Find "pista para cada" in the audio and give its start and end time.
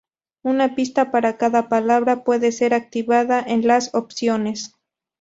0.73-1.69